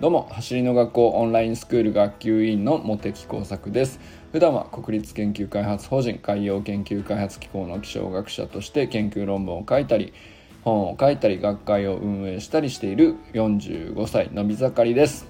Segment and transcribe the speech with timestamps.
[0.00, 4.00] どうも走りの学校オンラインスクール学級委員の茂木耕作です。
[4.32, 10.14] 普段は国立研究開発法人海洋研究開発機構の気象学者として研究論文を書いたり
[10.62, 15.26] 本を書いたり学会を運営したりしている45歳のび盛りです。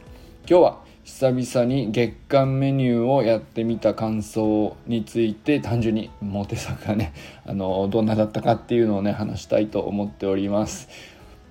[0.48, 7.12] 今日は久々に月間メニューをやってみた感想について単純にモテ作がね
[7.45, 10.89] あのどんなだったかっていうのをね話したいと思っております。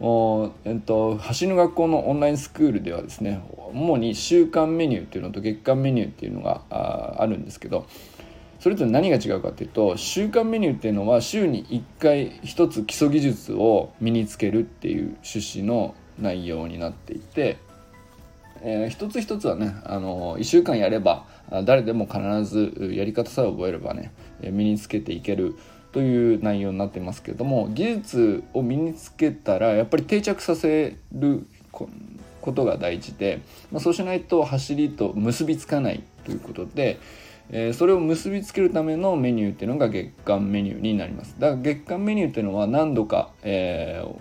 [0.02, 7.86] えっと、走る学校のオンラインスクールではですね主に週間メニューっていうのと月間メニューっていうのがああるんですけど
[8.60, 17.58] それぞれ何が違うかっていうと週間メニューっていうのは週に1回1つ基礎技術を身につけるっていう趣旨の内容になっていて
[18.62, 21.26] えー、一つ一つはね、あの1週間やれば
[21.64, 24.12] 誰でも必ずやり方さえ覚えればね
[24.42, 25.56] 身につけていける
[25.92, 37.00] という内容になってますけれども技術を身につけたらやっぱり定着させることが大事で、まあ、そうしないと走りと結びつかないということで、
[37.50, 41.36] えー、それを結びつけるためのメニューっていうのが月間メニューになります。
[41.40, 44.16] だから月間メニューっていうのは何度か、えー、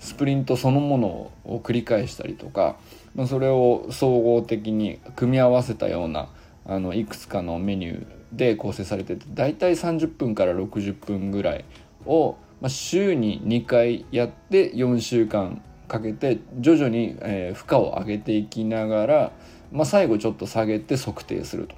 [0.00, 1.08] スプリントそのもの
[1.44, 2.76] を繰り返したりとか
[3.18, 6.28] まあ、それを総合的に組み合わせたような
[6.68, 11.64] あのいくつかのメニューで構成されてて大体30分から60分ぐらい
[12.04, 19.32] を、まあ、週に2回やって4週間かけて徐々に、えー、負荷を上げていきながら、
[19.72, 21.74] まあ、最後ちょっと下げて測定すると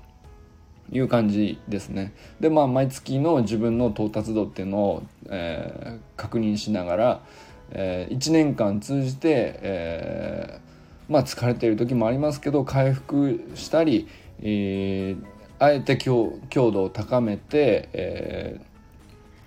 [0.90, 2.12] いう感じですね。
[2.40, 7.20] でまあ毎月の自分の到達度っていうのを、えー、確認しながら、
[7.70, 10.70] えー、1年間通じて、えー
[11.12, 14.08] まあ、疲れている時もありますけど回復したり、
[14.42, 15.24] えー、
[15.58, 18.60] あえて強強度を高めて、え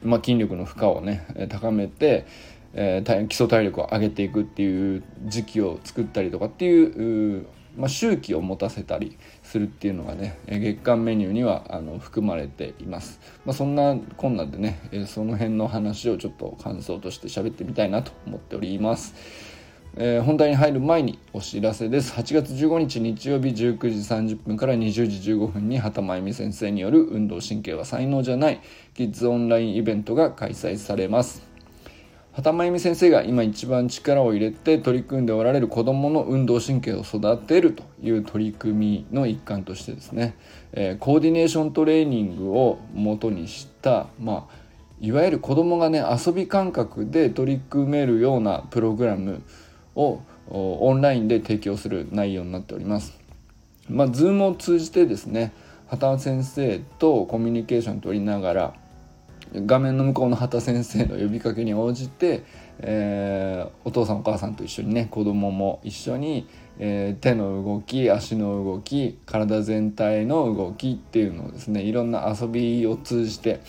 [0.03, 2.25] ーまあ、筋力の負荷をね高めて、
[2.73, 19.15] えー、基礎体力を上げていくっていう時期を作ったりとかっていうまあ、周期を持たせたりするっていうのがね月間メニューにはあの含まれています、まあ、そんなこんなでねその辺の話をちょっと感想として喋ってみたいなと思っております。
[19.95, 22.13] えー、本題に入る前にお知らせです。
[22.13, 28.61] 8月15日日曜日19時30分から20時15分に畑真由美先生による運動神経は才能じゃない。
[28.95, 31.43] キッズオンラインイベントが開催されます。
[32.31, 40.33] 畑真由美先生が今一番力を入れて取り組んでおられる子どもの運動神経を育てるという取り組みの一環としてですね、
[40.71, 44.63] えー、コーディネーショントレーニングを元にしたまあ
[44.99, 49.43] いわゆる子どもがね遊び感覚で取り組めるようなプログラム
[49.95, 53.17] をオンラインで提供する内容になっております。
[53.89, 55.53] まあ、Zoom を通じてですね
[55.87, 58.73] 畑先生とコミュニケーション取りながら
[59.53, 62.43] 画面の向こうの畑先生の呼びかけに応じて、
[62.79, 66.47] えー、お父さんお母さんと一緒にね子供も一緒に、
[66.79, 73.61] えー、手の動き足の動き体全体の動きっていうのをですねいろんな遊びを通じて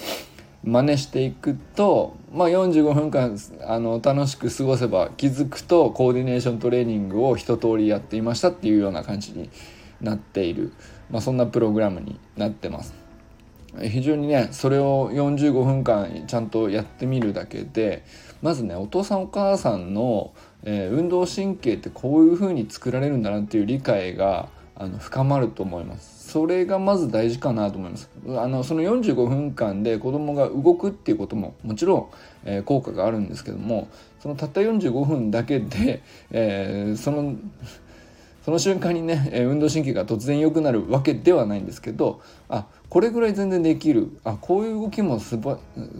[0.64, 9.50] 真似していくと、まあ、45分間あの楽しく過ごせば気づくとコーディネーショントレーニングを一通りやっていましたっていうような感じに
[10.00, 10.72] なっている、
[11.10, 12.94] まあ、そんなプログラムになってます。
[13.82, 18.04] 非常にねそれを45分間ちゃんとやってみるだけで
[18.40, 20.32] まずねお父さんお母さんの、
[20.62, 28.10] えー、運動神経ってこういう風に作られるんだなっていう理解があの深まると思いますそれがまず大事かなと思います。
[28.26, 32.08] あのその45分間で子供が動くっていうことももちろん、
[32.44, 33.86] えー、効果があるんですけども
[34.18, 36.02] そのたった45分だけで、
[36.32, 37.36] えー、その
[38.44, 44.18] その瞬間にね運動神経が突然良くなるわけではないんですけどあこれぐらい全然できる。
[44.24, 45.38] あこういう動きもす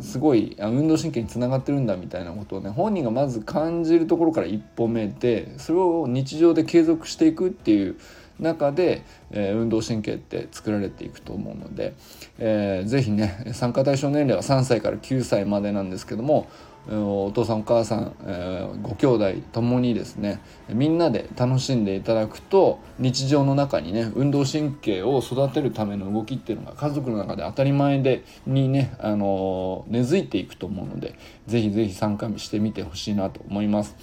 [0.01, 7.97] すごい運動神経につながってるんだみたいなことをね本人がまず感じるところから一歩目でそれを日常で継続していくっていう
[8.39, 11.95] 中で、えー、運動神経って作られていくと思うので、
[12.39, 16.49] えー、ぜひね参加対象年齢は3歳から9歳までなんですけども
[16.87, 31.15] お父さんお母さん、えー、ご兄弟ともにですねみんなで楽しんでいただくと日常の中にね運動神経を育てるための動きっていうのが家族の中で当たり前でにね、あのー、根付いていくと思うので
[31.47, 33.97] ぜひぜひ参加してみてほしいなと思います。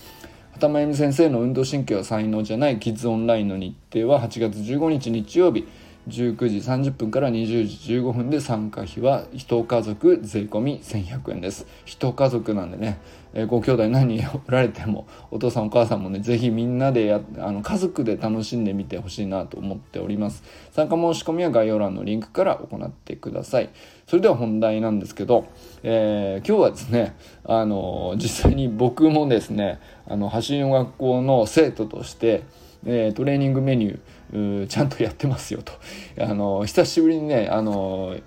[0.62, 5.68] 田真由美先生の運動神経は才能じゃないキッズオンラインの日程は8月15日日曜日。
[6.08, 11.68] 19時30分から20時15分で参加費は1家族税込1100円です。
[11.86, 13.00] 1家族なんでね、
[13.34, 20.44] えー、ご兄弟何人おられてもお父さんお母さんもねぜひみんなでやあの家族で楽しんでみてほしいなと思っております。
[20.72, 23.70] 参加申し込みは概要欄のリンクから行ってください。
[24.08, 25.48] それでは本題なんですけど、
[25.84, 32.44] えー、今日はですねあの実際に僕もですねあの走りの学校の生徒として
[32.86, 34.00] えトレーニングメニュー
[34.32, 35.74] ちゃんとやってますよと。
[36.20, 38.18] あの久しぶりにねあの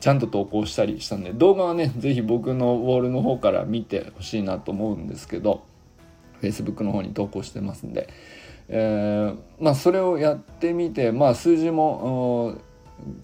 [0.00, 5.64] ちゃんと投稿したりしたんで動画はね是非僕のウォールの方から見てほしいなと思うんですけど
[6.42, 8.08] Facebook の方に投稿してますんで、
[8.68, 12.58] えー、まあそれをやってみてまあ数字も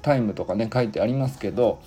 [0.00, 1.80] タイムとかね書いてありますけど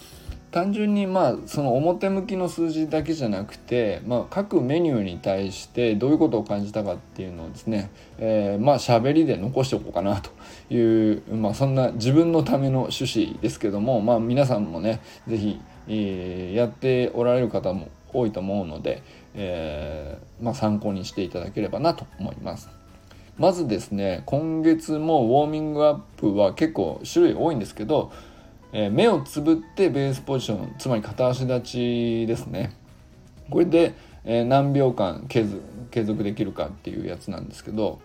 [0.56, 10.32] 単純にまあその表向きの数字だけじゃなくて、まあ、各メニューに対してどういうことを感じたかっていうのをですね、えー、まあ喋りで残しておこうかなと
[10.74, 15.60] いう、まあ、そんな自分のための趣旨ですけども、まあ、皆さんもね是非、
[15.90, 19.04] えー、やっておられる方も多いと思うので、
[19.34, 22.70] えー、まあ、参考にしていただければなと思います。
[23.38, 28.14] まずですね今月もウォーミングアップは結構種類多いんですけど、
[28.78, 32.76] えー、目をつぶってベースポジションつまり片足立ちですね。
[33.50, 33.94] これで、
[34.26, 35.46] えー、何秒間継
[36.04, 38.02] 続できるかっていうやつなんですけど、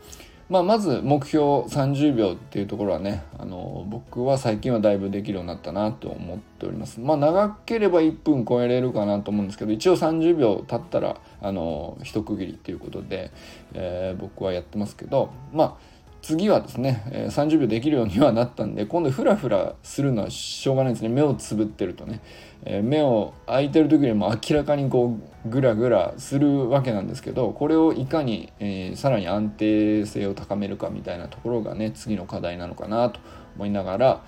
[0.48, 7.00] まあ、まず目標30秒っていうところはねあの僕は最近はだいぶできるようになったなと思っております。
[7.00, 13.32] まあ長ければ1分超えれるかなと思うんですけど一応30秒経ったらあの一区切りっていうことで、
[13.74, 21.08] えー、僕はやってますけどまあ次はですね、えー、30秒できるようにはなったんで今度フラフラするのはしょうがないですね。
[21.08, 22.20] 目をつぶってるとね、
[22.64, 33.20] え、目を開いてる時にも明らかにこうグラグラするわけなんですけどこれをいかに、えー、さらに安定性を高めるかみたいなところがね次の課題なのかなと
[33.56, 34.24] 思いながら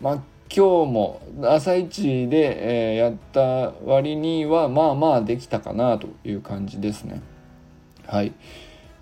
[0.00, 0.22] まあ
[0.54, 7.22] 今日も朝一で、え、やった割にはまあまあできたかなという感じですね。
[8.06, 8.32] はい。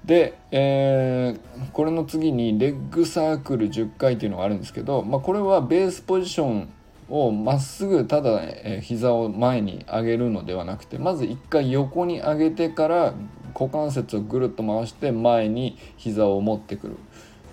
[0.04, 6.72] で、えー、これの次にレッグサークル10回っていうのがあるんですけど、まあ、これはベースポジション
[7.08, 13.14] をまっすぐただ、えー、膝を前に上げるのではなくてまず一回横に上げてから
[13.54, 16.96] 股関節をぐるっと回して前に膝を持ってくる。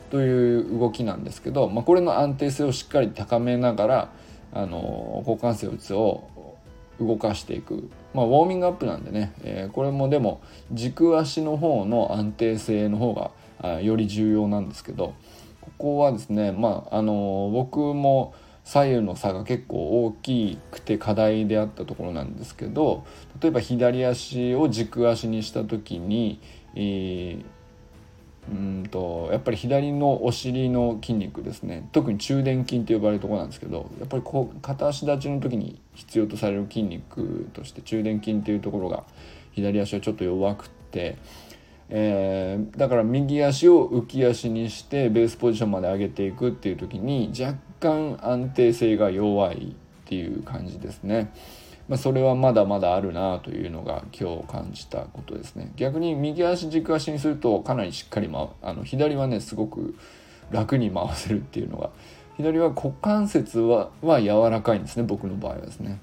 [0.10, 4.10] という動きなんですけど、まあ、これの安定性をしっかり高めながら
[4.52, 6.28] あの股関節を
[7.00, 10.42] 動かしていく、まあ、ウォーミングアップなんでね、えー、これもでも
[10.72, 13.14] 軸足の方の安定性の方
[13.62, 15.14] がより重要なんですけど
[15.62, 23.06] ここはですねまああの僕も左右の差が結構大きくて課題であったところなんですけど
[23.42, 26.40] 例えば左足を軸足にした時に、
[26.76, 27.44] えー、
[28.50, 39.04] うんとやっぱり左のお尻の筋肉ですね特に中殿筋と呼ばれるところなんですけどやっぱりこう片足立ちの時に必要とされる筋肉として中殿筋っていうところが
[39.52, 41.18] 左足はちょっと弱くって、
[41.90, 51.32] えー、だから右足を浮き足にしてベースポジションまで上げていくっていう時に若干安定性が弱いっていう感じですね。
[51.90, 55.72] まあ、それはまだまだあるなというのが今日感じたことですね。
[55.76, 59.96] 逆に右足軸足にするとかなりしっかり、ま、あの左はねすごく
[60.52, 61.90] 楽に回せるっていうのが
[62.38, 66.00] 左は股関節はは柔らかいんですね僕の場合はですね。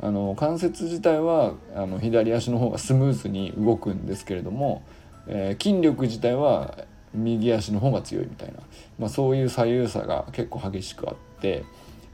[0.00, 4.84] あの関節自体はあの左足の方がスムーズに動くんですけれども、
[5.26, 6.78] えー、筋力自体は
[7.12, 8.60] 右足の方が強いみたいな、
[8.98, 11.64] まあ、そういう左右差が結構激しくあって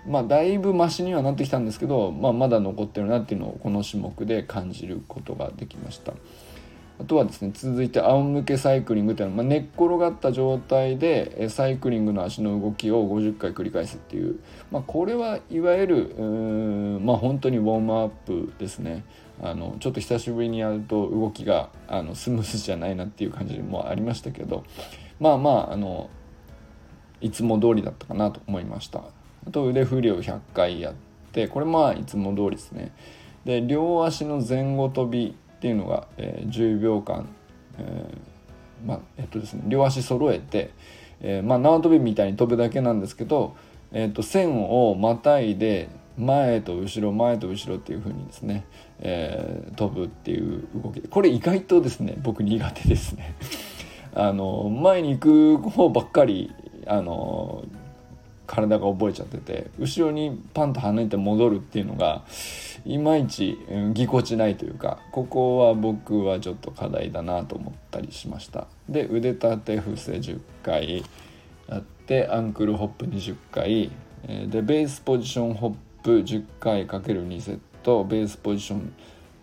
[0.07, 6.15] まあだいぶマシにはなってきたんですけど、まあ、まだ残ってるなっていうのをこの種目で感じることができました
[7.01, 19.05] あとはですね続いて仰向けサイクリングっていうのは、まあ、寝っ転がった状態でサイクリングの足の動きを50回繰り返すっていう、まあ、これはいわゆるまあ本当にウォームアップですね
[19.43, 24.65] あのちょっと久しぶりにやると動きがあのスムーズじゃないなっていう感じもありましたけど
[25.19, 26.11] まあまああの
[27.23, 29.20] いつも通りだったかなと思いました。
[29.47, 30.95] あと腕振りを100回やっ
[31.33, 32.93] てこれまあいつも通りですね。
[33.45, 37.29] で両足の前後跳びっていうのが、えー、10秒間、
[37.79, 40.71] えー、まあえっとですね両足揃えて、
[41.21, 43.57] えー、まあ縄跳びみたいに飛ぶだけなんですけど、
[43.93, 48.67] えー、と線をまたいで前と後ろ前と後ろっていう風にですね、
[48.99, 51.01] えー、飛ぶっていう動き。
[51.01, 53.37] これ意外とですね僕苦手ですね。
[54.15, 56.53] あの前に行く方ばっかり
[56.87, 57.65] あの
[58.51, 62.25] 体が覚えちゃってて後ろにパンと跳ねて戻るっていうのが
[62.85, 63.57] いまいち
[63.95, 68.67] ぎこちないというかここは僕はちょっと課題だなと思ったりしました。
[68.89, 71.05] で腕立て伏せ10回
[71.69, 73.93] やってアンクルホップ20回
[74.49, 78.93] でベースポジションホップ10回 ×2 セットベースポジション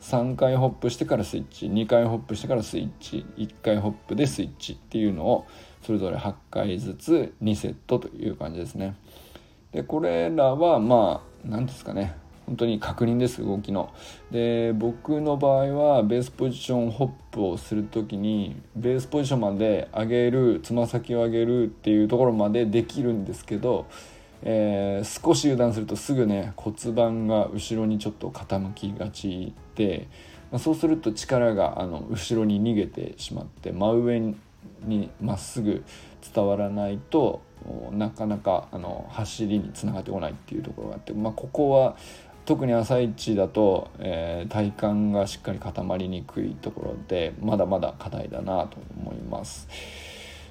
[0.02, 5.48] 3回ホップしてからスイッチ2回ホップしてからスイッチ1回ホップでスイッチっていうのを
[5.84, 8.96] それぞれ8回ずつ2セットという感じですね。
[9.72, 13.94] でこれらはまあ何ですかね本当に確認です動きの
[14.32, 23.88] で僕の場合はベースポジションホップをする時にベースポジションまで上げるつま先を上げるっていうところまでできるんですけど、
[24.44, 30.08] えー、少し油断するとすぐね骨盤が後ろにちょっと傾きがちで、
[30.52, 34.36] まあ、そうすると力があの後ろに逃げてしまって真上
[34.86, 35.84] にまっすぐ
[36.34, 37.42] 伝わらないと
[37.92, 41.98] なかなかあの走りにつながってこないっていうところがあって、まあ、ここは
[42.46, 49.68] 特に朝一だと、えー、体幹がしっかり固まりにくいところでまだまだ課題だなと思います。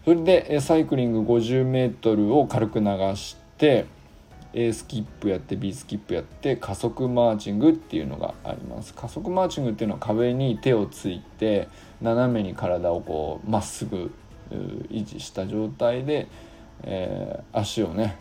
[0.05, 8.94] それでサイクリング 50m を軽く流して A スキップやって B スキップやって加速マーチングっていうのがあります。
[8.94, 11.68] 加速マーチングっていうのは壁に手をついて
[12.00, 14.10] 斜めに体をこうまっすぐ
[14.90, 16.28] 維持した状態で、
[16.84, 18.16] えー、足をね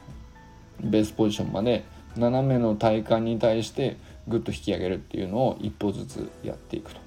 [0.82, 1.84] ベースポジションまで
[2.18, 7.00] 斜めの体幹に対してグッと引き上げるっていうのを一歩ずつやっていくと。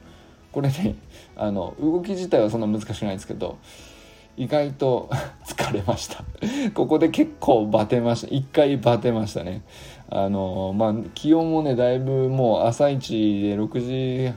[0.53, 0.97] これね
[1.37, 3.59] あの動き自体はそんな難しくないんですけど
[4.39, 5.11] 意外と
[5.45, 6.23] 疲れました
[6.73, 9.63] ここで結構バテました一回バテましたね
[10.09, 14.33] あのまあ気温もねだいぶもう朝一で6時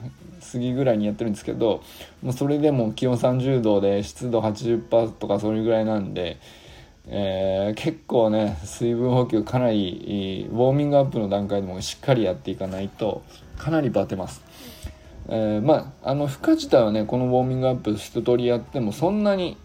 [0.52, 1.82] 過ぎぐらいにやってるんですけど
[2.20, 6.36] もうそれでも気温30度で湿度80%とかそれぐらいなんで
[7.06, 13.22] えー、結構ね水分補給かなりウォーミングアップの段階でもしっかりやっていかないと
[13.58, 14.42] かなりバテます。
[15.28, 19.56] えー、まああの負荷自体はねこのウォーミングアップ一通りやってもそんなに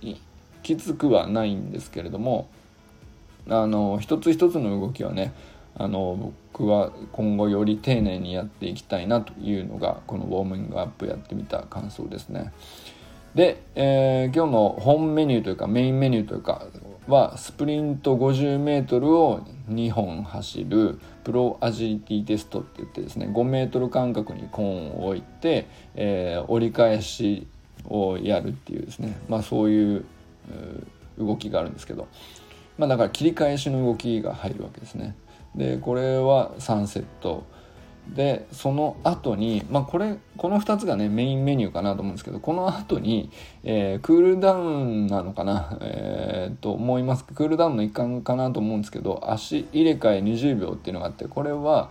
[0.67, 2.49] きつくはないんですけれども
[3.47, 5.33] あの一つ一つの動きはね
[5.77, 12.51] あの僕は今後より丁寧にやっていきたいなというのがこのウォーミングアップやってみた感想ですね。
[13.35, 16.65] で、えー、今日の本メニューというかメインメニューというか
[17.07, 27.45] はスプリント 50m を2本走るプロアジリティテストって言ってですね 5m 間隔にコーンを置いて、えー、折り返し
[27.85, 30.05] をやるっていうですねまあそういう
[31.17, 32.07] 動きがあるんですけど
[32.77, 35.15] まあだから切り返しの動きが入るわけですね。
[35.55, 37.43] でこれは3セット。
[38.07, 43.29] でその後にまあこれこの2つがねメインメニューかなと思うんですけどこの後に、
[43.65, 47.25] えー、クールダウンなのかな、えー、と思います。
[47.25, 51.89] クールダウンの一環かなと思うんですけど足入れ替え20秒っていうのがあってこれは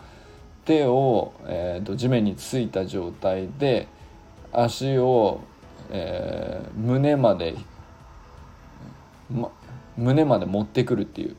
[0.64, 3.86] 手を、えー、と地面についた状態で
[4.52, 5.40] 足を、
[5.90, 7.56] えー、胸まで、
[9.30, 9.50] ま、
[9.96, 11.36] 胸まで持ってくるっていう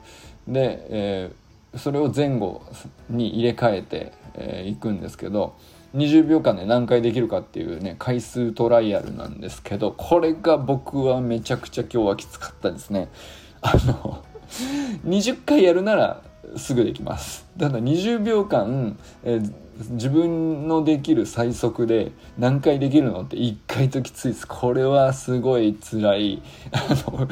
[0.47, 2.61] で、えー、それを前後
[3.09, 5.55] に入れ替えてえー、くんですけど
[5.95, 13.09] 20秒間で何回できるかっていうね回数トライアルなんですけどこれが僕はめちゃくちゃ今日はきつかったですね。
[13.61, 14.23] あの
[15.05, 16.21] 20回やるなら
[16.55, 19.53] すぐできますただ20秒間、えー、
[19.89, 24.47] 自分のできる最速で何回できるのって1回ときついです。
[24.47, 26.41] これはすごい辛い。
[26.71, 27.27] あの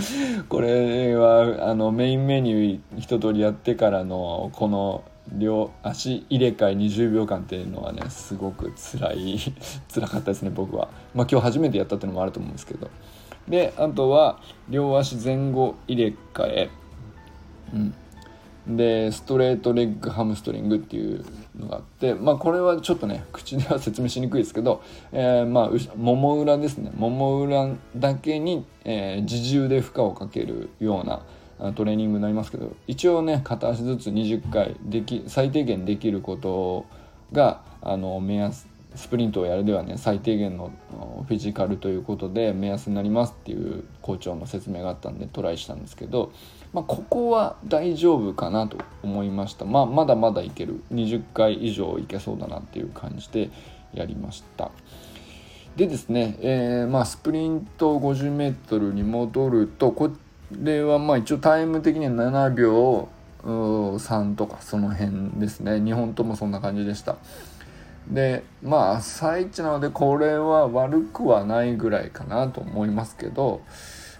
[0.47, 9.39] これはあのメインメニュー一通りやってからのこの両足入れ替え20秒間っていうのはねすごく辛い。
[9.91, 10.89] 辛かったですね僕は。
[11.15, 12.89] まあ今日初めてやったっていうのもあると思うんですけど。
[13.47, 16.69] であとは両足前後入れ替え。
[17.73, 17.93] うん。
[18.67, 21.23] でストレートレッグハムストリングっていう
[21.57, 24.81] のがあってまあこれはちょっとね口では説明しにくいですけど、
[25.11, 26.91] えー、まあもも裏ですね。
[26.95, 31.21] もも裏だけに、えー、自重で負荷をかけるような
[31.73, 36.85] トレーニングになりますけど一応ね片足ずつ20回でき最低限できること
[37.31, 40.71] があの目安スプリントをやるではね最低限の
[41.27, 46.31] フィジカルということで目安になりますっていう校長の説明があったんでトライしたんですけど、
[46.73, 50.81] まあ、ここは大丈夫かなと思いました、まあ、まだまだいける。
[50.93, 53.49] 20回以上いけそうだなっていう感じで
[53.93, 54.71] やりました。
[55.75, 60.09] でですね、えー、まあ、スプリント 50m に戻るとこ
[60.51, 63.09] れはまあ一応タイム的には7秒
[63.43, 65.73] 3とかその辺ですね。
[65.73, 67.17] 2本ともそんな感じでした。
[68.09, 73.61] でまあ朝一なのでこれは悪くはないぐらいかなと思いますけど、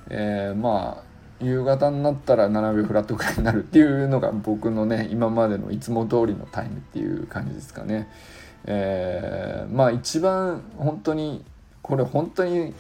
[0.10, 1.06] えー、まあ
[1.44, 8.10] 夕方になったら7秒フラットぐらいになるっていうのが僕のね今までのいつも通りのタイムっていう感じですかね。
[8.66, 11.46] えー、まあ一番本当に
[11.82, 12.74] これ本当に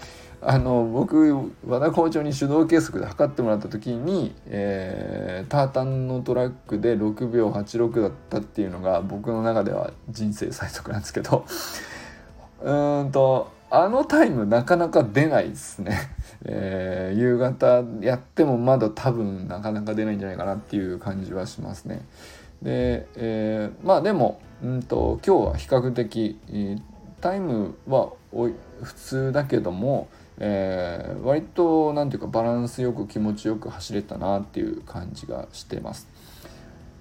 [0.47, 11.45] あの僕和田校長に手動計測で測ってもらった時に、えー、タータンのトラックで6秒86だったっていうのが僕の中では人生最速なんですけど
[12.61, 15.97] うんとあのタイムなかなか出ないですね、
[16.45, 22.05] えー、夕方やってもまだ多分なかなか出ないんじゃないかなっていう感じはしますね。
[22.61, 26.39] で、えー、まあでもうんと今日は比較的
[27.19, 28.09] タイムは
[28.83, 36.07] 普通だけども、えー、割と何ていうかバランスよく気持ちよく走れたなっていう感じがしてます。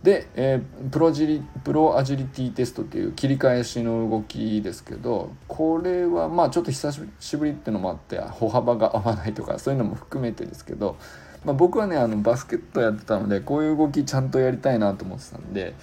[0.04, 10.98] で、えー、プロジリプロアジリティテストっていう切り返しの動きですけどこれはまあちょっと久しぶりっていうのもあって歩幅が合わないとかそういうのも含めてですけど、
[11.46, 15.74] まあ、僕はねあのバスケットやってたのでこういう動きちゃんとやりたいなと思ってたんで、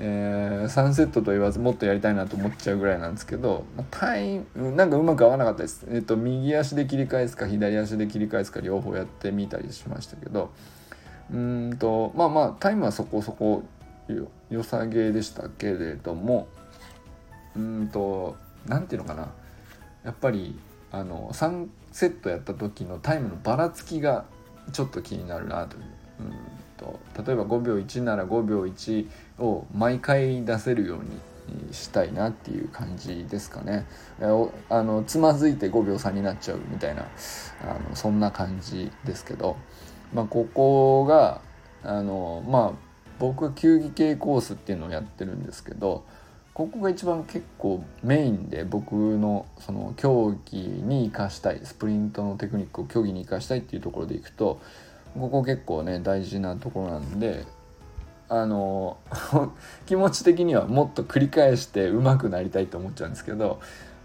[0.00, 10.50] えー、3セットと言わずもっとやりたいなと思っちゃうぐらいなんですけど、ま、タイムなんかうまく合わなかったです、えっと、右足で切り返すか左足で切り返すか両方やってみたりしましたけど。
[11.32, 13.62] うんとまあまあタイムはそこそこ
[14.50, 16.48] 良さげでしたけれども
[17.54, 18.36] うんと
[18.66, 19.30] 何ていうのかな
[20.04, 20.58] やっぱり
[20.90, 24.24] あの3セットやった時のタイムのばらつきが
[24.72, 25.82] ちょっと気になるなという。
[26.20, 29.06] うんと例えば5秒1なら5秒1
[29.38, 33.86] を毎回出せるようにしたいなっていう感じですかね。
[34.68, 37.02] あのつまずいて5秒差になっちゃうみたいな
[37.62, 39.56] あのそんな感じですけど。
[40.12, 41.40] まあ、ここが
[41.82, 46.04] あのまあ僕は球技系コースっていうのをやってるんですけど
[46.54, 54.60] ここが一番結構メインで僕のその競技に生かしたいスプリントのテクニックを競技に生かしたいっていうところでいくと
[55.14, 57.44] ここ結構ね大事なところなんで
[58.28, 58.98] あの
[59.86, 63.60] 気持ち的にはもっと繰り返して上手くなりたいと思っちゃうんですけど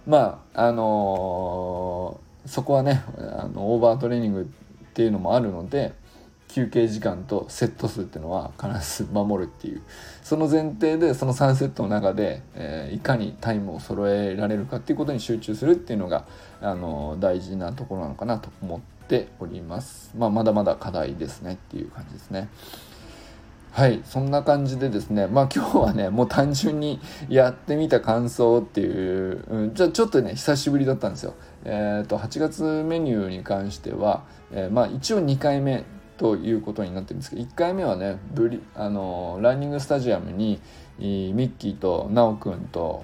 [0.07, 4.45] まああのそこはねあのオーバートレーニングっ
[4.93, 5.93] ていうのもあるので
[6.53, 9.81] 休憩時間とセット数っていうのは必ず守るっていう
[10.21, 16.25] その前提でその3セットの中で、えー、いかにタイムを揃えられるかっていうことに集中するっていうのが
[16.61, 20.13] あの大事なところなのかなと思ってております。
[20.17, 22.49] まあ、まだまだ課題ですねっていう感じですね。
[23.73, 31.33] はい、そんな感じでですね、まあ今日はね、もう単純にやってみた感想っていう、うん、じゃあちょっとね、久しぶりだったんですよ。
[31.65, 35.85] えっ、ー、と、8月メニューに関しては、えー、まあ一応2回目
[36.17, 40.61] ということになってるんですけど、1回目はね、ブリあのランニングスタジアムに、
[40.99, 43.03] ミッキーとナオくんと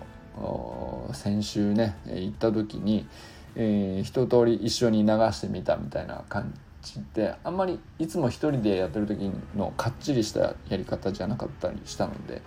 [1.14, 3.08] 先週ね、行った時に、
[3.56, 12.42] えー、一通り一緒に流してみたみたいな感じってあんまりいつも一人でやってる時のかっちりしたやり方じゃなかったりしたので、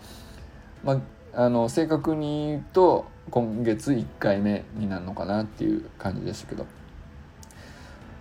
[0.85, 1.01] ま
[1.35, 6.67] あ、あの正確に言うと今月1回目になるのかなっていう感じでしたけど。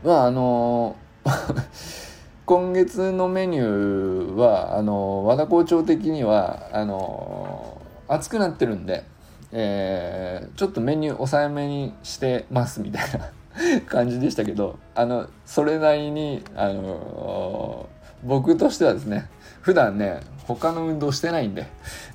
[0.04, 0.96] まああの
[2.46, 9.06] 今月のメニューはあの和田校長的にはあの熱くなってるんで、
[9.52, 13.32] えー、ちょっとメニュー抑えめにしてますみたいな
[13.88, 17.90] 感じでしたけどあのそれなりにあの
[18.24, 19.30] 僕としてはですね
[19.62, 21.68] 普段ね他の運動してないんで、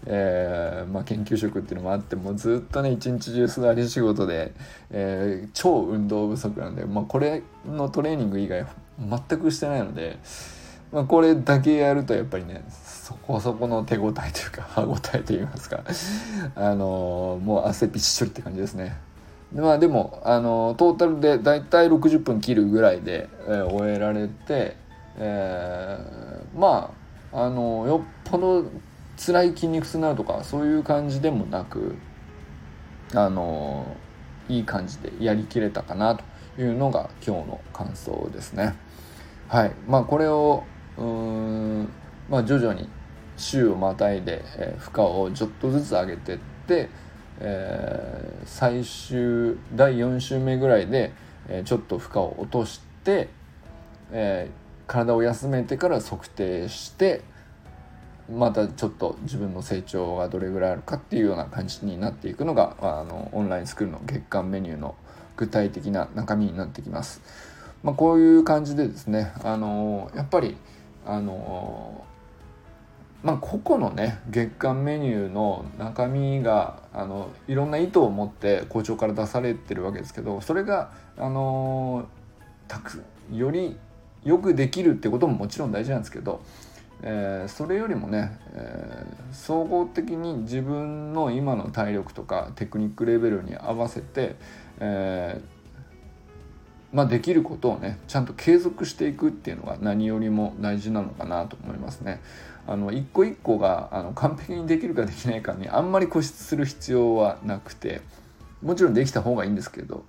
[0.07, 4.53] えーまあ、研究職っていうのもあってもうずっとね一日中座り仕事で、
[4.91, 8.67] えー、超運動不足なんで、まあ、これのトレーニング以外
[8.99, 10.19] 全くしてないので、
[10.93, 12.65] まあ、これだけやるとやっぱりね
[13.07, 15.85] そこそこの手応えというか 歯応えといいますか
[16.57, 18.97] あの、もう汗びっしょりって感じですね。
[19.55, 24.77] まあでもあのトータルで大体60分切るぐらいで、えー、終えられて、
[25.19, 26.91] えー、ま
[27.33, 28.65] ああのよっぽど
[29.17, 31.95] 辛い筋肉痛になるとかそういう感じでもなく
[33.15, 33.87] あの
[34.49, 38.75] いい感じでやりきれたかなというのが今日の感想ですね。
[39.47, 40.65] はいまあ、これを
[40.99, 41.89] うん、
[42.29, 42.89] まあ、徐々に
[43.37, 46.89] 週をまたいで、えー、負荷をちょっとずつ上げてって
[47.39, 51.13] えー、最終第4週目ぐらいで、
[51.49, 53.29] えー、ちょっと負荷を落として、
[54.11, 57.23] えー、体を休めてから測定して
[58.35, 64.97] またちょっと自分の成長がどれぐらいあるかっていうような感じになっていくのがあのオンラインスクールの月間メニューの
[65.37, 67.21] 具体的な中身になってきます。
[67.83, 70.57] まあ、こういう感じでですねあのやっぱり
[71.05, 72.05] あの
[73.27, 82.07] まあ、個々のね月間メニューの中身があのいろんな意図を持って校長から出されてるわけですけどそれがあの
[82.69, 83.77] たくより
[84.23, 86.41] よくできるってことももちろん大事なんですけど、
[87.03, 94.37] えー、それよりもね、えー、総合的に自分の今の体力とかテクニックレベルに合わせて、
[94.79, 95.56] えー
[96.97, 102.23] まあ、できることをねちゃんと継続していくっていうのが何よりも大事なのかなと思いますね。
[102.67, 108.01] あの一個一個があの完璧にできるかできないかにあんまり固執する必要はなくて
[108.63, 110.07] もちろんできた方がいいんですけど、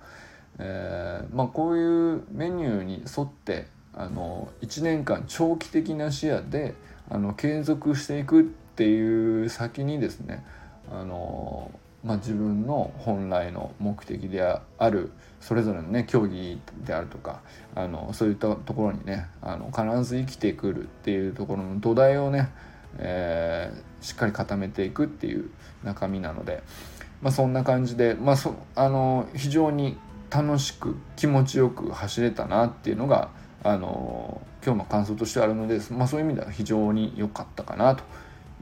[0.58, 6.74] えー、まあ、こういうメニューに沿ってあの1年間長期的な視野で
[7.10, 10.42] あの継続していくっていう先にですね
[10.90, 11.70] あの
[12.04, 17.40] まあ、自分の本来の目的であるそれぞれのね競技であるとか
[17.74, 22.50] あのそういったところにねあの必ず生きてくるっていうところの土台をね、
[22.98, 25.50] えー、しっかり固めていくっていう
[25.82, 26.62] 中身なので、
[27.20, 29.98] まあ、そんな感じで、まあ、そあの非常に
[30.30, 33.30] 楽しく気持ちよく走れたなっていうのが
[33.64, 38.04] あの今日の感想としてあるので、まあ、そういう意味では非常に良かったかなと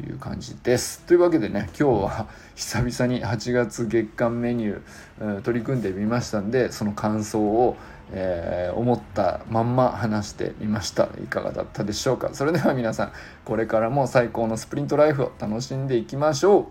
[0.02, 1.00] いう感じです。
[1.06, 7.76] というわけでね今日は 久々に8月月間メニュー取り組んでみましたんでその感想を、
[8.12, 11.08] えー、思ったまんま話してみました。
[11.22, 12.30] いかがだったでしょうか？
[12.32, 13.12] それでは皆さん
[13.44, 16.64] これからも最高のスプリントライフを楽しんでいきましょう。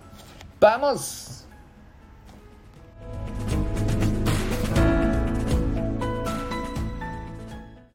[0.60, 1.48] バモス